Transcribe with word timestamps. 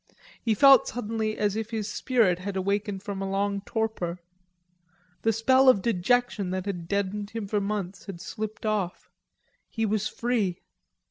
He 0.41 0.55
felt 0.55 0.87
suddenly 0.87 1.37
as 1.37 1.55
if 1.55 1.69
his 1.69 1.87
spirit 1.87 2.39
had 2.39 2.55
awakened 2.57 3.03
from 3.03 3.21
a 3.21 3.29
long 3.29 3.61
torpor. 3.67 4.17
The 5.21 5.31
spell 5.31 5.69
of 5.69 5.83
dejection 5.83 6.49
that 6.49 6.65
had 6.65 6.87
deadened 6.87 7.29
him 7.29 7.45
for 7.47 7.61
months 7.61 8.05
had 8.07 8.19
slipped 8.19 8.65
off. 8.65 9.11
He 9.69 9.85
was 9.85 10.07
free. 10.07 10.63